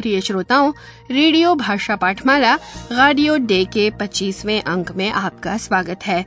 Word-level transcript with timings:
प्रिय 0.00 0.20
श्रोताओं, 0.20 0.72
रेडियो 1.10 1.54
भाषा 1.54 1.96
पाठमाला, 1.96 2.56
गाडियो 2.92 3.36
डे 3.36 3.64
के 3.64 3.90
25वें 3.90 4.62
अंक 4.62 4.92
में 4.92 5.10
आपका 5.10 5.56
स्वागत 5.56 6.00
है। 6.06 6.24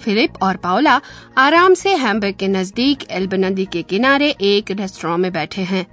फिलिप 0.00 0.32
और 0.42 0.56
पाओला 0.56 1.00
आराम 1.38 1.74
से 1.74 1.94
हैम्बर्ग 1.94 2.34
के 2.34 2.48
नज़दीक 2.48 2.98
एल्ब 3.10 3.34
नदी 3.34 3.64
के 3.64 3.82
किनारे 3.82 4.30
एक 4.40 4.70
रेस्टोरेंट 4.70 5.20
में 5.20 5.32
बैठे 5.32 5.62
हैं। 5.62 5.86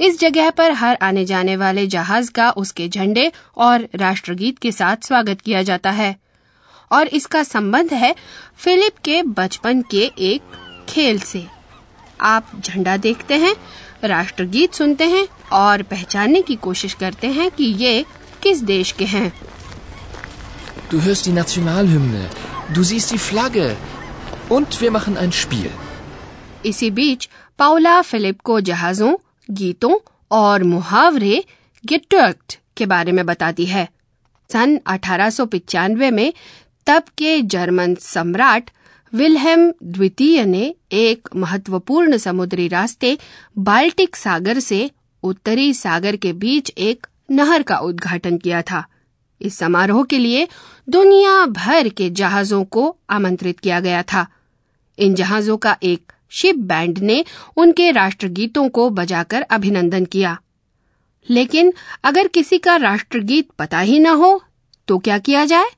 इस 0.00 0.20
जगह 0.20 0.50
पर 0.50 0.72
हर 0.72 0.98
आने 1.02 1.24
जाने 1.24 1.56
वाले 1.56 1.86
जहाज़ 1.86 2.32
का 2.32 2.50
उसके 2.50 2.88
झंडे 2.88 3.32
और 3.56 3.88
राष्ट्रगीत 3.94 4.58
के 4.58 4.72
साथ 4.72 4.96
स्वागत 5.06 5.40
किया 5.40 5.62
जाता 5.62 5.90
है। 5.90 6.16
और 6.92 7.06
इसका 7.06 7.42
संबंध 7.42 7.92
है 7.92 8.14
फिलिप 8.56 8.98
के 9.04 9.22
बचपन 9.22 9.82
के 9.82 10.12
एक 10.18 10.42
खेल 10.88 11.18
से। 11.18 11.46
आप 12.20 12.50
झंडा 12.60 12.96
देखते 12.96 13.34
हैं 13.34 13.56
राष्ट्रगीत 14.04 14.74
सुनते 14.74 15.04
हैं 15.08 15.26
और 15.58 15.82
पहचानने 15.92 16.40
की 16.48 16.56
कोशिश 16.66 16.94
करते 16.94 17.26
हैं 17.32 17.50
कि 17.50 17.64
ये 17.84 18.04
किस 18.42 18.62
देश 18.72 18.92
के 18.98 19.04
हैं 19.14 19.30
Du 20.90 20.98
hörst 21.04 21.26
die 21.26 21.32
Nationalhymne, 21.36 22.20
du 22.74 22.82
siehst 22.90 23.10
die 23.12 23.18
Flagge 23.24 23.64
und 24.50 24.76
wir 24.82 24.90
machen 24.90 25.18
ein 25.24 25.32
Spiel. 25.40 25.70
इसी 26.66 26.90
बीच 26.90 27.28
पाउला 27.58 28.00
फिलिप 28.02 28.40
को 28.44 28.60
जहाजों 28.68 29.12
गीतों 29.48 29.94
और 30.30 30.62
मुहावरे 30.62 31.44
गिटर्ट 31.84 32.58
के 32.76 32.86
बारे 32.86 33.12
में 33.12 33.24
बताती 33.26 33.66
है 33.66 33.88
सन 34.50 34.76
अठारह 34.86 36.10
में 36.10 36.32
तब 36.86 37.02
के 37.18 37.40
जर्मन 37.54 37.94
सम्राट 38.00 38.70
विल्हेम 39.14 39.72
द्वितीय 39.82 40.44
ने 40.44 40.74
एक 40.92 41.28
महत्वपूर्ण 41.36 42.16
समुद्री 42.16 42.68
रास्ते 42.68 43.18
बाल्टिक 43.58 44.16
सागर 44.16 44.58
से 44.58 44.90
उत्तरी 45.22 45.74
सागर 45.74 46.16
के 46.16 46.32
बीच 46.32 46.70
एक 46.78 47.06
नहर 47.30 47.62
का 47.62 47.78
उद्घाटन 47.78 48.38
किया 48.38 48.62
था। 48.62 48.84
इस 49.40 49.58
समारोह 49.58 50.04
के 50.04 50.18
लिए 50.18 50.48
दुनिया 50.88 51.46
भर 51.46 51.88
के 51.88 52.10
जहाजों 52.10 52.64
को 52.64 52.96
आमंत्रित 53.10 53.60
किया 53.60 53.80
गया 53.80 54.02
था। 54.02 54.26
इन 54.98 55.14
जहाजों 55.14 55.56
का 55.56 55.76
एक 55.82 56.12
शिप 56.30 56.56
बैंड 56.56 56.98
ने 56.98 57.24
उनके 57.56 57.90
राष्ट्रगीतों 57.90 58.68
को 58.68 58.90
बजाकर 58.90 59.42
अभिनंदन 59.42 60.04
किया। 60.04 60.38
लेकिन 61.30 61.72
अगर 62.04 62.28
किसी 62.28 62.58
का 62.58 62.76
राष्ट्रगीत 62.76 63.48
पता 63.58 63.80
ही 63.80 63.98
न 63.98 64.06
हो 64.06 64.42
तो 64.88 64.98
क्या 64.98 65.18
किया 65.18 65.44
जाए? 65.44 65.70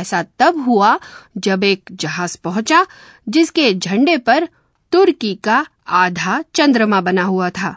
ऐसा 0.00 0.22
तब 0.38 0.60
हुआ 0.66 0.98
जब 1.46 1.64
एक 1.64 1.90
जहाज़ 2.00 2.36
पहुँचा 2.44 2.84
जिसके 3.36 3.72
झंडे 3.74 4.16
पर 4.28 4.48
तुर्की 4.92 5.34
का 5.44 5.64
आधा 6.00 6.42
चंद्रमा 6.54 7.00
बना 7.00 7.22
हुआ 7.24 7.50
था 7.60 7.76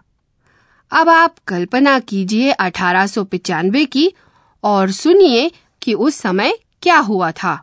अब 0.91 1.09
आप 1.09 1.35
कल्पना 1.47 1.97
कीजिए 2.09 2.51
अठारह 2.51 3.85
की 3.95 4.11
और 4.63 4.91
सुनिए 4.91 5.49
कि 5.81 5.93
उस 6.07 6.15
समय 6.21 6.57
क्या 6.81 6.97
हुआ 7.11 7.31
था 7.43 7.61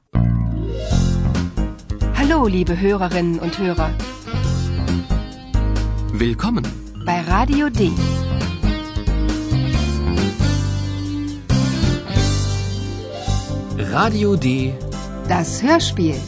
Hallo, 2.17 2.37
liebe 2.49 2.75
Hörerinnen 2.81 3.39
und 3.41 3.57
Hörer, 3.61 3.89
Willkommen. 6.21 6.67
bei 7.07 7.17
Radio 7.23 7.69
D. 7.71 7.89
Radio 13.91 14.37
D. 14.37 14.73
Das 15.29 15.63
Hörspiel. 15.63 16.19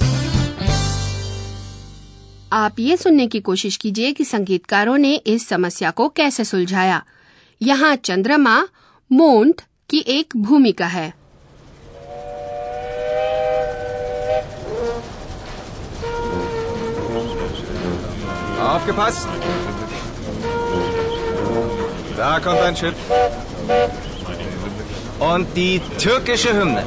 आप 2.53 2.79
ये 2.81 2.97
सुनने 2.97 3.27
की 3.27 3.41
कोशिश 3.41 3.77
कीजिए 3.77 4.13
कि 4.13 4.25
संगीतकारों 4.25 4.97
ने 4.99 5.15
इस 5.27 5.47
समस्या 5.49 5.91
को 5.91 6.09
कैसे 6.17 6.45
सुलझाया 6.45 7.03
यहाँ 7.63 7.95
चंद्रमा 7.97 8.57
मोन्ट 9.11 9.63
की 9.91 10.05
एक 10.19 10.37
भूमिका 10.37 10.87
है 10.87 11.13
Aufgepasst! 18.65 19.29
Da 22.17 22.41
kommt 22.41 22.61
ein 22.61 22.77
Schiff. 22.77 22.95
Und 25.21 25.47
die 25.57 25.81
türkische 25.99 26.55
Hymne. 26.59 26.85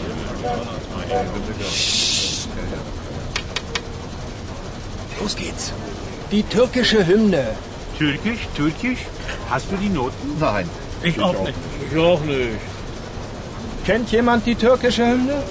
Los 5.20 5.36
geht's. 5.36 5.74
Die 6.32 6.44
türkische 6.44 7.06
Hymne. 7.06 7.48
Türkisch, 7.98 8.48
Türkisch? 8.56 9.00
Hast 9.50 9.72
du 9.72 9.78
die 9.78 9.90
Noten? 9.90 10.38
Nein. 10.40 10.70
Ich 11.04 11.20
auch 11.20 11.44
nicht. 11.44 11.58
Ich 11.92 11.98
auch 11.98 12.22
nicht. 12.22 12.60
Kennt 13.86 14.12
jemand 14.12 14.46
die 14.46 14.56
türkische 14.56 15.08
Hymne? 15.08 15.44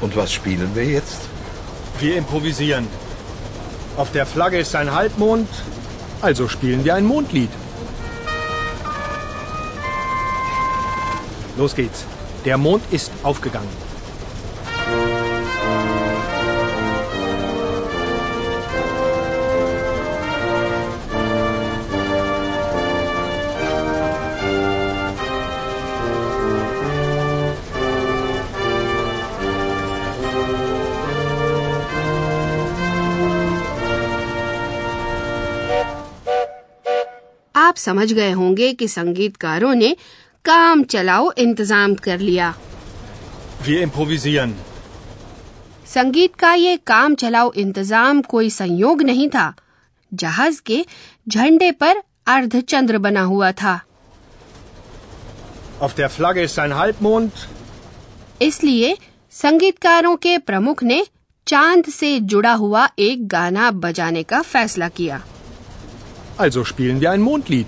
Und 0.00 0.16
was 0.16 0.32
spielen 0.32 0.70
wir 0.74 0.84
jetzt? 0.84 1.22
Wir 1.98 2.16
improvisieren. 2.16 2.86
Auf 3.96 4.12
der 4.12 4.26
Flagge 4.26 4.58
ist 4.58 4.74
ein 4.76 4.94
Halbmond, 4.94 5.48
also 6.20 6.46
spielen 6.46 6.84
wir 6.84 6.94
ein 6.94 7.04
Mondlied. 7.04 7.50
Los 11.58 11.74
geht's. 11.74 12.04
Der 12.44 12.56
Mond 12.56 12.82
ist 12.92 13.10
aufgegangen. 13.24 13.88
आप 37.54 37.76
समझ 37.76 38.12
गए 38.12 38.30
होंगे 38.32 38.72
कि 38.72 38.88
संगीतकारों 38.88 39.74
ने 39.74 39.96
काम 40.44 40.82
चलाओ 40.84 41.30
इंतज़ाम 41.38 41.94
कर 42.04 42.18
लिया। 42.20 42.54
Wir 43.66 43.82
improvisieren. 43.86 44.52
संगीत 45.86 46.34
का 46.34 46.52
ये 46.54 46.76
काम 46.86 47.14
चलाओ 47.14 47.52
इंतज़ाम 47.56 48.22
कोई 48.22 48.50
संयोग 48.50 49.02
नहीं 49.02 49.28
था। 49.28 49.52
जहाज़ 50.12 50.60
के 50.66 50.84
झंडे 51.28 51.70
पर 51.82 52.02
अर्धचंद्र 52.26 52.98
बना 52.98 53.22
हुआ 53.22 53.50
था। 53.52 53.80
Auf 55.80 55.94
der 55.94 56.08
Flagge 56.10 56.44
ist 56.48 56.58
ein 56.58 56.72
Halbmond, 56.72 57.30
इसलिए 58.42 58.96
संगीतकारों 59.32 60.16
के 60.16 60.36
प्रमुख 60.38 60.82
ने 60.82 61.04
चाँद 61.46 61.84
से 61.90 62.18
जुड़ा 62.20 62.52
हुआ 62.52 62.88
एक 62.98 63.26
गाना 63.28 63.70
बजाने 63.84 64.22
का 64.22 64.40
फैसला 64.44 64.88
किया। 64.88 65.20
Also 66.38 66.64
spielen 66.64 67.00
wir 67.00 67.10
ein 67.10 67.22
Mondlied. 67.22 67.66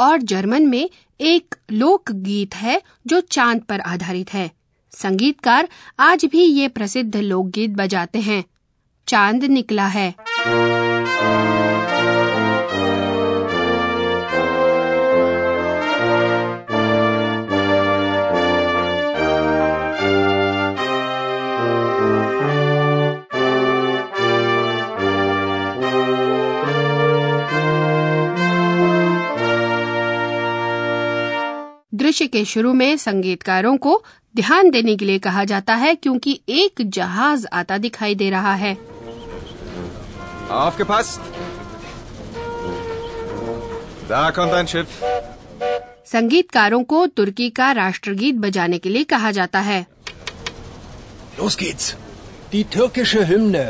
और 0.00 0.22
जर्मन 0.22 0.66
में 0.66 0.90
एक 1.20 1.54
लोक 1.72 2.12
गीत 2.12 2.54
है 2.54 2.82
जो 3.06 3.20
चाँद 3.20 3.60
पर 3.60 3.80
आधारित 3.80 4.32
है। 4.34 4.50
संगीतकार 4.92 5.68
आज 6.00 6.24
भी 6.24 6.44
ये 6.44 6.68
प्रसिद्ध 6.68 7.16
लोकगीत 7.16 7.70
बजाते 7.70 8.18
हैं। 8.18 8.44
चाँद 9.08 9.44
निकला 9.44 9.86
है। 9.86 10.14
दृश्य 32.20 32.28
के 32.32 32.44
शुरू 32.44 32.72
में 32.72 32.96
संगीतकारों 32.96 33.76
को 33.76 33.92
ध्यान 34.36 34.70
देने 34.70 34.96
के 34.96 35.04
लिए 35.04 35.18
कहा 35.18 35.44
जाता 35.44 35.74
है 35.74 35.94
क्योंकि 35.94 36.40
एक 36.48 36.82
जहाज़ 36.86 37.46
आता 37.52 37.78
दिखाई 37.78 38.14
दे 38.14 38.28
रहा 38.30 38.54
है 38.54 38.76
आपके 40.50 40.84
Schiff. 44.66 44.86
संगीतकारों 46.06 46.82
को 46.84 47.06
तुर्की 47.06 47.50
का 47.50 47.70
राष्ट्रगीत 47.72 48.34
बजाने 48.34 48.78
के 48.78 48.88
लिए 48.88 49.04
कहा 49.04 49.30
जाता 49.30 49.60
है 49.60 49.86
Los 51.38 51.58
geht's. 51.58 51.92
Die 52.52 52.64
türkische 52.76 53.28
Hymne. 53.30 53.66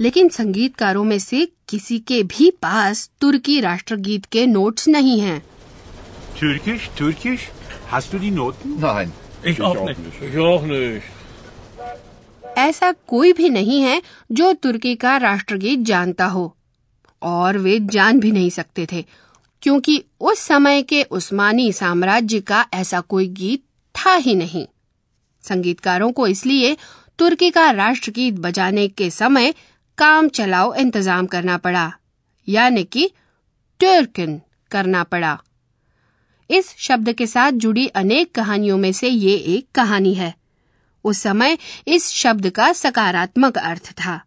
लेकिन 0.00 0.28
संगीतकारों 0.28 1.04
में 1.04 1.18
से 1.18 1.48
किसी 1.68 1.98
के 1.98 2.22
भी 2.22 2.50
पास 2.62 3.10
तुर्की 3.20 3.60
राष्ट्रगीत 3.60 4.24
के 4.26 4.46
नोट्स 4.46 4.88
नहीं 4.88 5.20
हैं। 5.20 5.42
Türkisch, 6.44 6.90
Türkisch? 6.96 7.44
Hast 7.90 8.12
du 8.12 8.18
die 8.18 8.30
Noten? 8.30 8.78
Nein. 8.78 9.12
Ich 9.42 9.62
auch 9.62 9.82
nicht. 9.86 10.00
Ich 10.20 10.38
auch 10.38 10.62
nicht. 10.62 11.12
ऐसा 12.58 12.90
कोई 13.08 13.32
भी 13.32 13.48
नहीं 13.50 13.80
है 13.82 14.00
जो 14.32 14.52
तुर्की 14.62 14.94
का 14.94 15.16
राष्ट्रगीत 15.16 15.78
जानता 15.86 16.26
हो 16.34 16.44
और 17.22 17.58
वे 17.58 17.78
जान 17.94 18.20
भी 18.20 18.32
नहीं 18.32 18.50
सकते 18.50 18.86
थे 18.92 19.04
क्योंकि 19.62 20.02
उस 20.20 20.40
समय 20.40 20.82
के 20.82 21.02
उस्मानी 21.18 21.72
साम्राज्य 21.72 22.40
का 22.50 22.64
ऐसा 22.74 23.00
कोई 23.14 23.26
गीत 23.40 23.62
था 23.94 24.14
ही 24.26 24.34
नहीं 24.34 24.66
संगीतकारों 25.44 26.10
को 26.12 26.26
इसलिए 26.26 26.76
तुर्की 27.18 27.50
का 27.50 27.70
राष्ट्रगीत 27.70 28.34
बजाने 28.40 28.86
के 29.00 29.10
समय 29.10 29.54
काम 29.98 30.28
चलाओ 30.38 30.74
इंतज़ाम 30.84 31.26
करना 31.26 31.56
पड़ा 31.66 31.90
यानी 32.48 32.84
कि 32.84 33.10
टर्कन 33.80 34.40
करना 34.70 35.02
पड़ा 35.04 35.38
इस 36.50 36.74
शब्द 36.78 37.12
के 37.12 37.26
साथ 37.26 37.52
जुड़ी 37.52 37.86
अनेक 37.86 38.34
कहानियों 38.34 38.78
में 38.78 38.92
से 38.92 39.08
ये 39.08 39.34
एक 39.34 39.66
कहानी 39.74 40.14
है। 40.14 40.34
उस 41.04 41.18
समय 41.18 41.58
इस 41.88 42.08
शब्द 42.08 42.48
का 42.50 42.72
सकारात्मक 42.72 43.58
अर्थ 43.58 43.90
था। 43.92 44.20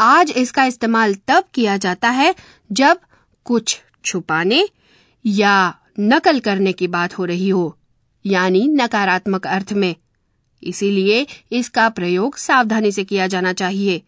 आज 0.00 0.30
इसका 0.30 0.64
इस्तेमाल 0.64 1.14
तब 1.28 1.44
किया 1.54 1.76
जाता 1.76 2.08
है 2.08 2.34
जब 2.72 3.00
कुछ 3.44 3.80
छुपाने 4.04 4.68
या 5.26 5.74
नकल 6.00 6.40
करने 6.40 6.72
की 6.72 6.86
बात 6.86 7.18
हो 7.18 7.24
रही 7.24 7.48
हो, 7.48 7.76
यानी 8.26 8.66
नकारात्मक 8.68 9.46
अर्थ 9.46 9.72
में। 9.72 9.94
इसीलिए 10.62 11.26
इसका 11.52 11.88
प्रयोग 11.88 12.36
सावधानी 12.36 12.92
से 12.92 13.04
किया 13.04 13.26
जाना 13.26 13.52
चाहिए। 13.52 14.02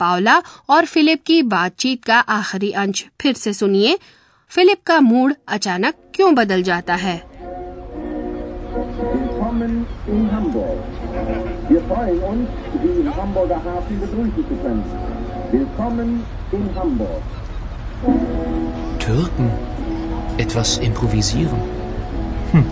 पावला 0.00 0.42
और 0.68 0.86
फिलिप 0.86 1.22
की 1.22 1.42
बातचीत 1.42 2.04
का 2.04 2.18
आखिरी 2.18 2.70
अंश 2.72 3.04
फिर 3.20 3.34
से 3.34 3.52
सुनिए। 3.52 3.98
फिलिप 4.48 4.78
का 4.86 5.00
मूड 5.00 5.34
अचानक 5.48 5.94
क्यों 6.14 6.34
बदल 6.34 6.62
जाता 6.62 6.94
है. 6.94 7.34
Türken. 18.98 19.50
Etwas 20.38 20.78
improvisieren. 20.78 21.60
Hm. 22.52 22.64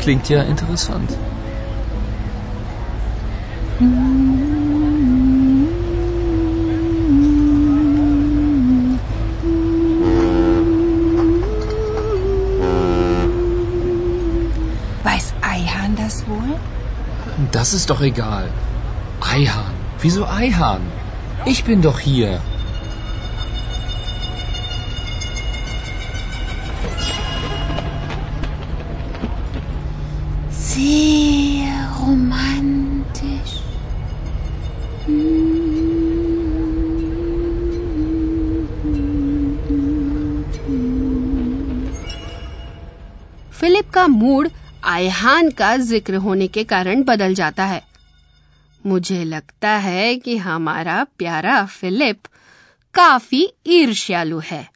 Klingt 0.00 0.28
ja 0.28 0.42
interessant. 0.42 1.10
Weiß 3.80 4.41
Das 17.71 17.73
ist 17.73 17.89
doch 17.89 18.01
egal. 18.01 18.49
Eihahn. 19.21 19.73
Wieso 20.01 20.27
Eihahn? 20.27 20.81
Ich 21.45 21.63
bin 21.63 21.81
doch 21.81 21.99
hier. 21.99 22.39
Sehr 30.51 31.89
romantisch. 31.99 33.53
Philip 43.59 43.89
का 43.93 44.07
मूड 44.07 44.49
आयहान 44.92 45.50
का 45.50 45.76
ज़िक्र 45.76 46.14
होने 46.14 46.48
के 46.48 46.64
कारण 46.64 47.02
बदल 47.02 47.34
जाता 47.34 47.64
है। 47.64 47.84
मुझे 48.86 49.24
लगता 49.24 49.70
है 49.70 50.16
कि 50.16 50.36
हमारा 50.36 51.04
प्यारा 51.04 51.66
फिलिप 51.66 52.22
काफ़ी 52.94 53.52
ईर्ष्यालु 53.66 54.38
है। 54.38 54.70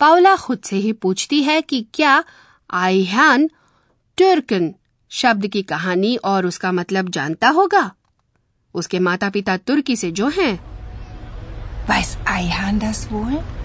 पाउला 0.00 0.36
खुद 0.36 0.58
से 0.58 0.76
ही 0.76 0.92
पूछती 0.92 1.42
है 1.42 1.62
कि 1.62 1.86
क्या 1.94 2.24
आयहान 2.70 3.50
टर्कन 4.18 4.74
शब्द 5.10 5.46
की 5.46 5.62
कहानी 5.62 6.16
और 6.16 6.46
उसका 6.46 6.72
मतलब 6.72 7.08
जानता 7.08 7.48
होगा? 7.48 7.92
उसके 8.74 8.98
माता 8.98 9.30
पिता 9.30 9.56
तुर्की 9.56 9.96
से 9.96 10.10
जो 10.10 10.28
हैं। 10.28 10.60
Weiß 11.90 12.16
Eihahn 12.28 12.82
das 12.84 13.12
wohl? 13.12 13.59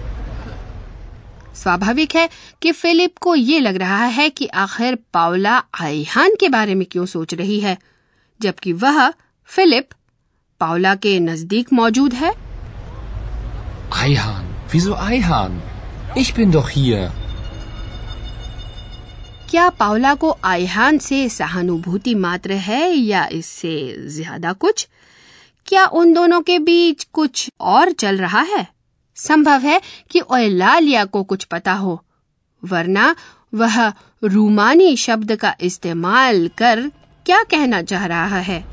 स्वाभाविक 1.56 2.14
है 2.16 2.28
कि 2.62 2.72
फिलिप 2.72 3.18
को 3.18 3.34
ये 3.34 3.60
लग 3.60 3.76
रहा 3.76 4.04
है 4.16 4.28
कि 4.30 4.46
आखिर 4.64 4.98
पावला 5.14 5.62
आईहान 5.80 6.34
के 6.40 6.48
बारे 6.48 6.74
में 6.74 6.86
क्यों 6.92 7.06
सोच 7.06 7.34
रही 7.34 7.60
है 7.60 7.76
जबकि 8.40 8.72
वह 8.82 9.08
फिलिप 9.48 9.88
पावला 10.60 10.94
के 10.94 11.18
नज़दीक 11.20 11.72
मौजूद 11.72 12.14
है 12.14 12.34
Eihahn. 13.96 14.46
Wieso 14.68 14.96
Eihahn? 14.96 15.62
Ich 16.14 16.34
bin 16.34 16.52
doch 16.52 16.68
hier. 16.70 17.10
क्या 19.50 19.68
पावला 19.70 20.14
को 20.14 20.30
आईहान 20.44 20.98
से 20.98 21.28
सहानुभूति 21.28 22.14
मात्र 22.14 22.52
है 22.62 22.90
या 22.90 23.26
इससे 23.32 23.74
ज़्यादा 24.08 24.52
कुछ 24.54 24.86
क्या 25.68 25.84
उन 26.00 26.12
दोनों 26.12 26.40
के 26.40 26.58
बीच 26.58 27.04
कुछ 27.12 27.50
और 27.60 27.92
चल 27.92 28.16
रहा 28.16 28.40
है 28.50 28.66
संभव 29.16 29.60
है 29.60 29.80
कि 30.10 30.20
ओलालिया 30.20 31.04
को 31.04 31.22
कुछ 31.24 31.44
पता 31.44 31.72
हो 31.72 32.04
वरना 32.64 33.16
वह 33.54 33.92
रूमानी 34.24 34.96
शब्द 34.96 35.36
का 35.36 35.54
इस्तेमाल 35.60 36.48
कर 36.48 36.88
क्या 37.26 37.42
कहना 37.42 37.82
चाह 37.82 38.06
रहा 38.06 38.38
है। 38.38 38.64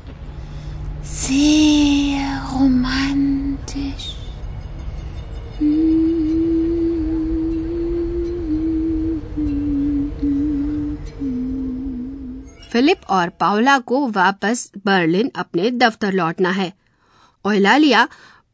फिलिप 12.72 13.00
और 13.10 13.28
पावला 13.28 13.78
को 13.78 14.08
वापस 14.08 14.72
बर्लिन 14.86 15.30
अपने 15.36 15.70
दफ्तर 15.70 16.12
लौटना 16.12 16.50
है। 16.50 16.72
ओहलालिया 17.44 18.08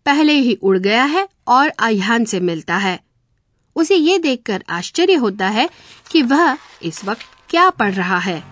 पहले 0.07 0.33
ही 0.33 0.55
उड़ 0.63 0.77
गया 0.79 1.05
है 1.05 1.29
और 1.49 1.73
आह्यान 1.81 2.25
से 2.25 2.41
मिलता 2.41 2.77
है 2.77 2.99
उसे 3.77 3.95
ये 3.95 4.19
देखकर 4.19 4.65
आश्चर्य 4.71 5.15
होता 5.25 5.49
है 5.49 5.69
कि 6.11 6.23
वह 6.23 6.57
इस 6.83 7.05
वक्त 7.05 7.25
क्या 7.51 7.69
पढ़ 7.81 7.93
रहा 7.95 8.19
है 8.19 8.43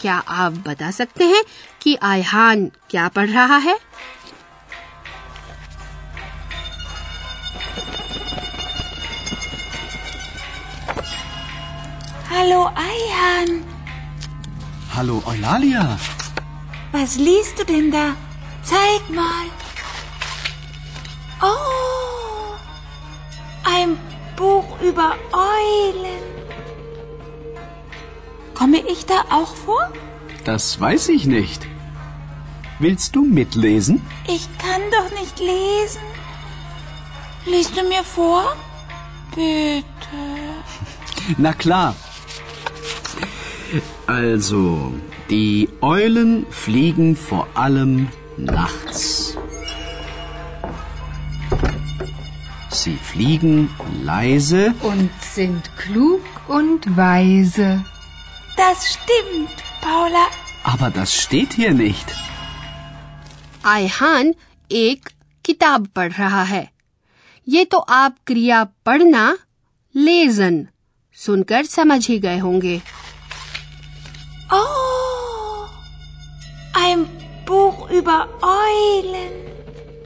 क्या 0.00 0.14
आप 0.42 0.52
बता 0.66 0.90
सकते 0.90 1.24
हैं 1.24 1.42
कि 1.82 1.96
आयहान 2.02 2.70
क्या 2.90 3.08
पढ़ 3.16 3.28
रहा 3.30 3.56
है 3.56 3.78
Hallo 12.28 12.60
Eihan, 12.76 13.62
Hallo, 14.88 15.20
Eulalia. 15.22 15.84
was 16.92 17.16
liest 17.18 17.58
du 17.58 17.64
denn 17.64 17.90
da? 17.90 18.04
Zeig 18.64 19.08
mal. 19.10 19.46
Oh, 21.42 22.54
ein 23.64 23.96
Buch 24.36 24.80
über 24.80 25.14
Eulen. 25.32 26.22
Komme 28.54 28.78
ich 28.78 29.06
da 29.06 29.20
auch 29.30 29.54
vor? 29.54 29.92
Das 30.44 30.80
weiß 30.80 31.10
ich 31.10 31.26
nicht. 31.26 31.66
Willst 32.80 33.14
du 33.14 33.24
mitlesen? 33.24 34.04
Ich 34.26 34.48
kann 34.58 34.82
doch 34.90 35.10
nicht 35.20 35.38
lesen. 35.38 36.00
Liest 37.46 37.76
du 37.76 37.82
mir 37.88 38.04
vor? 38.04 38.56
Bitte. 39.34 39.84
Na 41.38 41.52
klar. 41.52 41.94
Also, 44.06 44.92
die 45.28 45.68
Eulen 45.82 46.46
fliegen 46.50 47.16
vor 47.16 47.46
allem 47.54 48.08
nachts. 48.36 49.17
fliegen 53.07 53.69
leise. 54.03 54.73
Und 54.81 55.09
sind 55.21 55.69
klug 55.77 56.21
und 56.47 56.97
weise. 56.97 57.83
Das 58.57 58.87
stimmt, 58.93 59.57
Paula. 59.81 60.27
Aber 60.63 60.89
das 60.91 61.13
steht 61.15 61.53
hier 61.53 61.73
nicht. 61.73 62.13
Ayhan 63.65 64.33
एक 64.71 65.09
किताब 65.45 65.87
पढ़ 65.95 66.11
रहा 66.11 66.43
है 66.43 66.71
ये 67.49 67.65
तो 67.65 67.77
आप 67.77 68.15
क्रिया 68.27 68.63
पढ़ना 68.85 69.37
लेजन 69.95 70.67
सुनकर 71.13 71.65
समझ 71.65 72.07
ही 72.07 72.19
गए 72.19 72.37
होंगे 72.39 72.81
Oh, 74.51 75.67
ein 76.73 77.05
Buch 77.45 77.89
über 77.89 78.27
Eulen. 78.41 79.46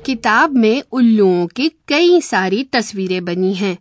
किताब 0.07 0.57
में 0.57 0.83
उल्लुओं 0.93 1.47
की 1.47 1.69
कई 1.69 2.21
सारी 2.21 2.65
तस्वीरें 2.65 3.25
बनी 3.25 3.55
हैं। 3.55 3.79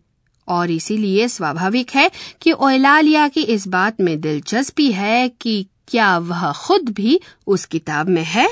और 0.48 0.72
इसीलिए 0.72 1.28
स्वाभाविक 1.28 1.90
है 1.90 2.12
कि 2.42 2.52
ओलालिया 2.52 3.28
की 3.28 3.42
इस 3.42 3.68
बात 3.68 4.02
में 4.02 4.22
दिलचस्पी 4.22 4.92
है 4.92 5.30
कि 5.30 5.66
क्या 5.88 6.18
वह 6.18 6.52
खुद 6.52 6.90
भी 6.90 7.20
उस 7.48 7.66
किताब 7.66 8.10
में 8.10 8.24
है। 8.24 8.48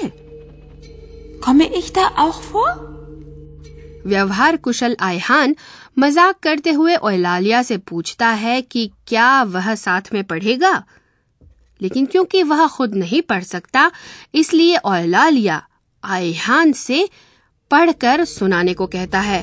Komme 1.43 1.69
ich 1.77 1.91
da 1.97 2.05
auch 2.19 2.41
vor? 2.53 2.69
व्यवहार 4.07 4.57
कुशल 4.57 4.97
आयहान 4.99 5.55
मज़ाक 5.99 6.39
करते 6.39 6.71
हुए 6.71 6.95
ओलालिया 6.95 7.63
से 7.63 7.77
पूछता 7.77 8.27
है 8.27 8.61
कि 8.61 8.91
क्या 9.07 9.43
वह 9.43 9.75
साथ 9.75 10.01
में 10.13 10.23
पढ़ेगा? 10.23 10.83
लेकिन 11.81 12.05
क्योंकि 12.05 12.43
वह 12.43 12.67
खुद 12.67 12.95
नहीं 12.95 13.21
पढ़ 13.21 13.43
सकता 13.43 13.91
इसलिए 14.35 14.77
ओलालिया 14.77 15.67
आयहान 16.03 16.71
से 16.71 17.09
पढ़कर 17.71 18.23
सुनाने 18.25 18.73
को 18.73 18.88
कहता 18.95 19.19
है 19.31 19.41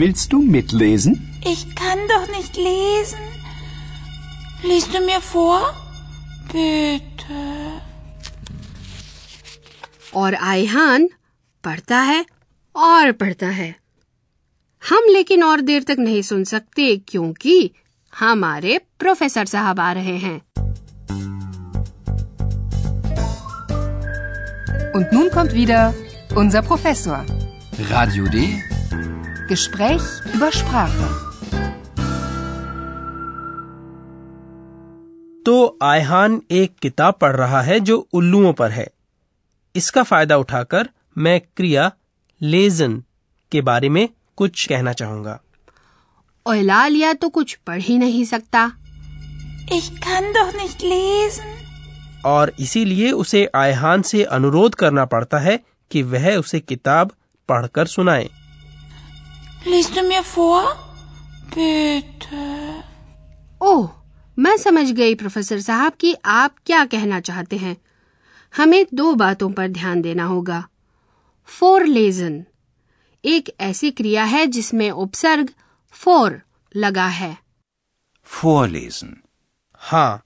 Willst 0.00 0.32
du 0.32 0.38
mitlesen? 0.52 1.14
Ich 1.46 1.62
kann 1.78 1.98
doch 2.10 2.26
nicht 2.34 2.56
lesen. 2.56 3.24
Liest 4.62 4.94
du 4.94 5.00
mir 5.06 5.20
vor? 5.20 5.58
Bitte. 6.52 7.42
और 10.14 10.34
आयहान 10.34 11.08
पढ़ता 11.64 11.98
है 12.10 12.24
और 12.74 13.12
पढ़ता 13.20 13.46
है 13.58 13.74
हम 14.82 15.04
लेकिन 15.12 15.42
और 15.42 15.60
देर 15.60 15.82
तक 15.88 15.96
नहीं 15.98 16.22
सुन 16.22 16.44
सकते 16.44 16.96
क्योंकि 17.08 17.70
हमारे 18.12 18.78
प्रोफेसर 18.98 19.46
साहब 19.46 19.80
आ 19.80 19.92
रहे 19.92 20.16
हैं 20.24 20.40
Und 24.94 25.12
nun 25.12 25.30
kommt 25.34 25.54
wieder 25.54 25.82
unser 26.36 26.62
Professor. 26.62 27.24
Radio 27.90 28.24
D. 28.26 28.62
Gespräch 29.48 30.02
über 30.34 30.50
Sprache. 30.52 31.10
तो 35.46 35.54
आयहान 35.82 36.40
एक 36.50 36.74
किताब 36.82 37.14
पढ़ 37.20 37.34
रहा 37.36 37.60
है 37.62 37.78
जो 37.88 37.96
उल्लुओं 38.14 38.52
पर 38.58 38.70
है 38.70 38.86
इसका 39.74 40.02
फ़ायदा 40.02 40.36
उठाकर 40.36 40.88
मैं 41.18 41.40
क्रिया 41.56 41.90
लेजन 42.40 43.02
के 43.52 43.60
बारे 43.68 43.88
में 43.88 44.08
कुछ 44.36 44.66
कहना 44.68 44.92
चाहूँगा 45.00 45.38
ओयलालिया 46.46 47.12
तो 47.14 47.28
कुछ 47.28 47.54
पढ़ 47.66 47.80
ही 47.88 47.98
नहीं 47.98 48.24
सकता 48.24 48.70
Ich 49.72 49.90
kann 50.04 50.24
doch 50.36 50.54
nicht 50.60 50.82
lesen. 50.92 51.50
और 52.26 52.52
इसीलिए 52.60 53.10
उसे 53.12 53.44
आयहान 53.56 54.02
से 54.12 54.22
अनुरोध 54.38 54.74
करना 54.82 55.04
पड़ता 55.12 55.38
है 55.38 55.58
कि 55.92 56.02
वह 56.14 56.34
उसे 56.36 56.60
किताब 56.60 57.12
पढ़कर 57.48 57.86
सुनाए 57.96 58.28
Liest 59.66 59.94
du 59.96 60.02
mir 60.06 60.22
vor? 60.28 60.62
Bitte. 61.54 62.46
ओह 63.62 63.88
मैं 64.36 64.56
समझ 64.56 64.90
गई 64.92 65.14
प्रोफेसर 65.14 65.60
साहब 65.60 65.92
कि 66.00 66.14
आप 66.34 66.54
क्या 66.66 66.84
कहना 66.94 67.20
चाहते 67.28 67.56
हैं 67.56 67.76
हमें 68.54 68.84
दो 68.94 69.12
बातों 69.14 69.50
पर 69.58 69.68
ध्यान 69.72 70.00
देना 70.02 70.24
होगा 70.24 70.62
फोर 71.48 71.84
लेजन 71.86 72.42
एक 73.24 73.50
ऐसी 73.60 73.90
क्रिया 74.00 74.24
है 74.32 74.46
जिसमें 74.56 74.90
उपसर्ग 74.90 75.50
फोर 75.94 76.40
लगा 76.74 77.06
है 77.20 77.36
फोर 78.28 78.68
लेजन 78.68 79.16
हाँ 79.80 80.22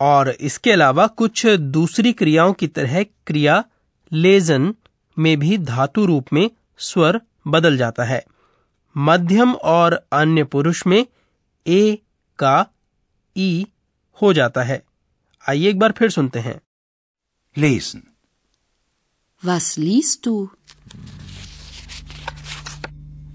और 0.00 0.30
इसके 0.50 0.72
अलावा 0.72 1.06
कुछ 1.22 1.46
दूसरी 1.78 2.12
क्रियाओं 2.22 2.52
की 2.62 2.66
तरह 2.78 3.02
क्रिया 3.26 3.62
लेजन 4.12 4.72
में 5.18 5.36
भी 5.38 5.58
धातु 5.58 6.04
रूप 6.06 6.32
में 6.32 6.50
स्वर 6.78 7.20
बदल 7.48 7.76
जाता 7.76 8.04
है 8.04 8.24
मध्यम 8.96 9.54
और 9.54 10.00
अन्य 10.12 10.44
पुरुष 10.44 10.86
में 10.86 11.06
ए 11.66 11.98
का 12.38 12.66
ई 13.36 13.66
हो 14.22 14.32
जाता 14.32 14.62
है 14.62 14.82
आइए 15.48 15.68
एक 15.70 15.78
बार 15.78 15.92
फिर 15.92 16.10
सुनते 16.10 16.38
हैं 16.38 16.60
Lesen. 17.56 18.02
Was 19.42 19.66
liest 19.78 20.26
du? 20.26 20.50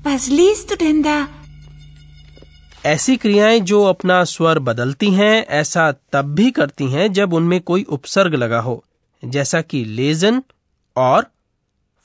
Was 0.06 0.28
liest 0.30 0.72
du 0.72 0.78
denn 0.84 1.02
da? 1.04 1.28
ऐसी 2.86 3.16
क्रियाएँ 3.18 3.60
जो 3.60 3.84
अपना 3.84 4.24
स्वर 4.24 4.60
बदलती 4.60 5.12
हैं 5.12 5.46
ऐसा 5.56 5.92
तब 5.92 6.26
भी 6.36 6.52
करती 6.52 6.88
हैं 6.92 7.12
जब 7.14 7.34
उनमें 7.34 7.62
कोई 7.62 7.84
उपसर्ग 7.84 8.34
लगा 8.34 8.60
हो 8.60 8.84
जैसा 9.26 9.62
कि 9.62 9.84
लेजन 9.86 10.42
और 10.96 11.28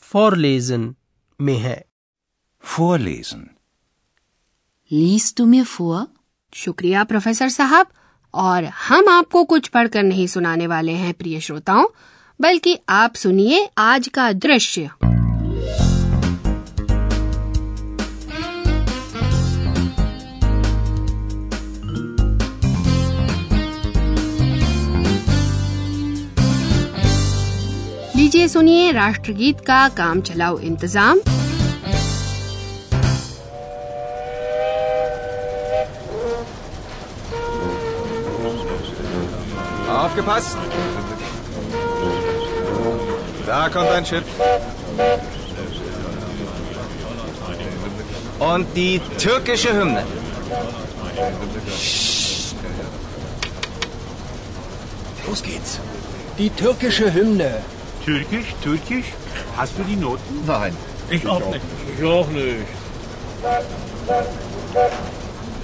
फॉरलेजन 0.03 0.95
में 1.41 1.57
है 1.57 1.85
Vorlesen. 2.65 3.41
लीज 4.91 5.35
du 5.41 5.47
mir 5.47 5.67
vor? 5.67 6.07
शुक्रिया 6.53 7.05
प्रोफेसर 7.05 7.49
साहब 7.49 7.87
और 8.35 8.65
हम 8.65 9.09
आपको 9.09 9.45
कुछ 9.45 9.69
पढ़कर 9.69 10.03
नहीं 10.03 10.27
सुनाने 10.27 10.67
वाले 10.67 10.93
हैं 10.93 11.15
प्रिय 11.15 11.41
श्रोताओं 11.41 11.87
बल्कि 12.41 12.79
आप 12.89 13.15
सुनिए 13.15 13.69
आज 13.79 14.09
का 14.09 14.33
दृश्य 14.33 14.91
लीजिए 28.32 28.48
सुनिए 28.48 28.92
राष्ट्रगीत 28.92 29.60
का 29.68 29.88
काम 29.98 30.22
चलाओ 30.22 30.60
इंतजाम 30.70 31.20
Aufgepasst! 39.98 40.58
Da 43.48 43.70
kommt 43.70 43.90
ein 43.90 44.06
Schiff. 44.06 44.26
Und 48.40 48.68
die 48.76 49.00
türkische 49.18 49.74
Hymne. 49.74 50.04
Los 55.28 55.44
geht's. 55.44 55.80
Die 56.38 56.50
türkische 56.50 57.14
Hymne. 57.14 57.52
Türkisch, 58.05 58.55
Türkisch? 58.63 59.07
Hast 59.57 59.79
du 59.79 59.85
die 59.85 59.97
Noten? 59.97 60.45
Nein. 60.47 60.77
Ich 61.09 61.27
auch 61.27 61.41
nicht. 61.51 61.61
Ich 61.99 62.05
auch 62.05 62.29
nicht. 62.29 62.67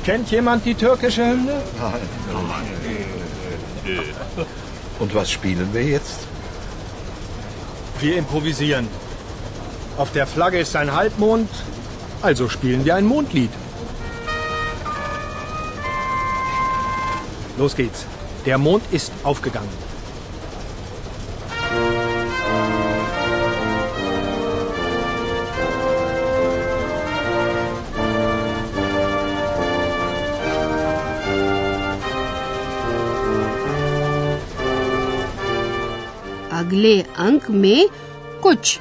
Kennt 0.04 0.30
jemand 0.30 0.64
die 0.64 0.75
türkische 0.75 1.26
Hymne? 1.26 1.61
Nein. 1.78 2.00
Und 4.99 5.14
was 5.14 5.30
spielen 5.30 5.68
wir 5.73 5.83
jetzt? 5.83 6.26
Wir 8.00 8.16
improvisieren. 8.16 8.88
Auf 9.97 10.12
der 10.12 10.26
Flagge 10.26 10.61
ist 10.61 10.76
ein 10.76 10.95
Halbmond, 10.95 11.50
also 12.23 12.49
spielen 12.49 12.85
wir 12.85 12.95
ein 12.95 13.04
Mondlied. 13.04 13.50
Los 17.57 17.75
geht's. 17.75 18.07
Der 18.47 18.59
Mond 18.59 18.85
ist 18.92 19.12
aufgegangen. 19.25 19.88
अगले 36.78 37.00
अंक 37.18 37.49
में 37.50 37.88
कुछ 38.42 38.78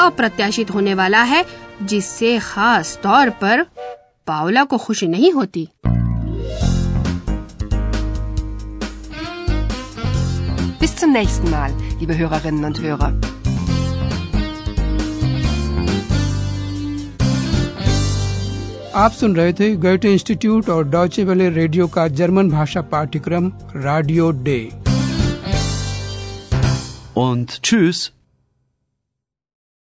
अप्रत्याशित 0.00 0.70
होने 0.74 0.92
वाला 1.00 1.22
है 1.30 1.44
जिससे 1.90 2.38
खास 2.42 2.98
तौर 3.02 3.30
पर 3.40 3.62
पावला 4.26 4.62
को 4.72 4.78
खुशी 4.84 5.06
नहीं 5.14 5.32
होती 5.32 5.68
Bis 10.80 10.94
zum 11.00 11.12
nächsten 11.12 11.50
Mal, 11.50 11.76
liebe 12.00 12.16
Hörerinnen 12.18 12.64
und 12.64 12.80
Hörer. 12.80 13.10
आप 18.96 19.12
सुन 19.12 19.36
रहे 19.36 19.52
थे 19.60 19.70
गोएटे 19.84 20.12
इंस्टीट्यूट 20.12 20.68
और 20.70 20.88
डॉचे 20.88 21.24
वाले 21.24 21.48
रेडियो 21.50 21.86
का 21.96 22.06
जर्मन 22.20 22.50
भाषा 22.50 22.80
पाठ्यक्रम 22.94 23.52
रेडियो 23.76 24.30
डे 24.48 24.58
Und 27.14 27.62
tschüss. 27.62 28.12